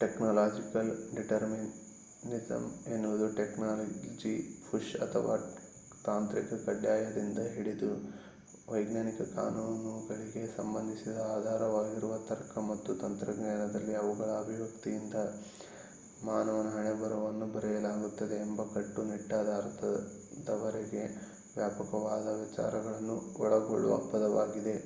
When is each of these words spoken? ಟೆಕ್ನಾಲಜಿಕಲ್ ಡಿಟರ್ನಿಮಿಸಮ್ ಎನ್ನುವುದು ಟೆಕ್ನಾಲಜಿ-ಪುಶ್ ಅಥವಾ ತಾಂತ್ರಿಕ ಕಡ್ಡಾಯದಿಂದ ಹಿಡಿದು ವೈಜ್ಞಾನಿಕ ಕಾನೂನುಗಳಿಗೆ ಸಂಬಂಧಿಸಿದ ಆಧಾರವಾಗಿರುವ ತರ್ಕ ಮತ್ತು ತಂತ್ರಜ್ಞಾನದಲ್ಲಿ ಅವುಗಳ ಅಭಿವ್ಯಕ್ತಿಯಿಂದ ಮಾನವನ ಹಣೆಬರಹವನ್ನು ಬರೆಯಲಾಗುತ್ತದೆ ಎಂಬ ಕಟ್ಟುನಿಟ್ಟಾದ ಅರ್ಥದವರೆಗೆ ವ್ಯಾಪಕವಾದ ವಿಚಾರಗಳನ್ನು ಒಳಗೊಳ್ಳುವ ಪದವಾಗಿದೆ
ಟೆಕ್ನಾಲಜಿಕಲ್ 0.00 0.90
ಡಿಟರ್ನಿಮಿಸಮ್ 1.14 2.68
ಎನ್ನುವುದು 2.86 3.26
ಟೆಕ್ನಾಲಜಿ-ಪುಶ್ 3.28 4.94
ಅಥವಾ 5.02 5.34
ತಾಂತ್ರಿಕ 6.04 6.54
ಕಡ್ಡಾಯದಿಂದ 6.66 7.38
ಹಿಡಿದು 7.54 7.90
ವೈಜ್ಞಾನಿಕ 8.68 9.22
ಕಾನೂನುಗಳಿಗೆ 9.34 10.42
ಸಂಬಂಧಿಸಿದ 10.56 11.18
ಆಧಾರವಾಗಿರುವ 11.30 12.14
ತರ್ಕ 12.28 12.58
ಮತ್ತು 12.58 12.94
ತಂತ್ರಜ್ಞಾನದಲ್ಲಿ 12.94 13.94
ಅವುಗಳ 13.94 14.30
ಅಭಿವ್ಯಕ್ತಿಯಿಂದ 14.38 15.16
ಮಾನವನ 16.22 16.70
ಹಣೆಬರಹವನ್ನು 16.70 17.46
ಬರೆಯಲಾಗುತ್ತದೆ 17.46 18.36
ಎಂಬ 18.36 18.62
ಕಟ್ಟುನಿಟ್ಟಾದ 18.74 19.48
ಅರ್ಥದವರೆಗೆ 19.56 21.04
ವ್ಯಾಪಕವಾದ 21.56 22.26
ವಿಚಾರಗಳನ್ನು 22.40 23.16
ಒಳಗೊಳ್ಳುವ 23.36 23.96
ಪದವಾಗಿದೆ 24.12 24.74